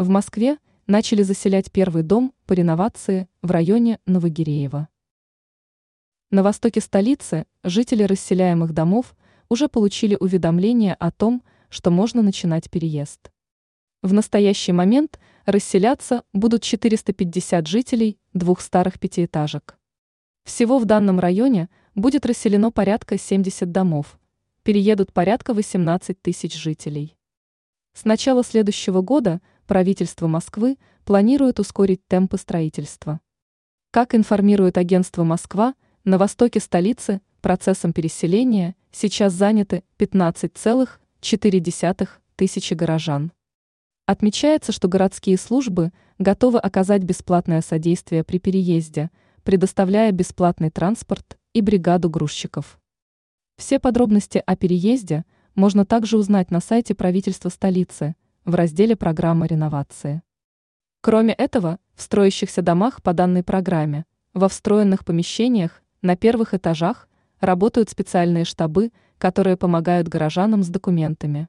[0.00, 0.56] В Москве
[0.86, 4.88] начали заселять первый дом по реновации в районе Новогиреево.
[6.30, 9.14] На востоке столицы жители расселяемых домов
[9.50, 13.30] уже получили уведомление о том, что можно начинать переезд.
[14.00, 19.78] В настоящий момент расселяться будут 450 жителей двух старых пятиэтажек.
[20.44, 24.18] Всего в данном районе будет расселено порядка 70 домов,
[24.62, 27.18] переедут порядка 18 тысяч жителей.
[27.92, 33.20] С начала следующего года правительство Москвы планирует ускорить темпы строительства.
[33.92, 43.30] Как информирует агентство «Москва», на востоке столицы процессом переселения сейчас заняты 15,4 тысячи горожан.
[44.06, 49.12] Отмечается, что городские службы готовы оказать бесплатное содействие при переезде,
[49.44, 52.80] предоставляя бесплатный транспорт и бригаду грузчиков.
[53.56, 58.16] Все подробности о переезде можно также узнать на сайте правительства столицы–
[58.50, 60.22] в разделе «Программа реновации».
[61.00, 67.08] Кроме этого, в строящихся домах по данной программе, во встроенных помещениях, на первых этажах
[67.40, 71.48] работают специальные штабы, которые помогают горожанам с документами.